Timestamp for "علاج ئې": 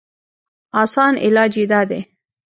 1.25-1.65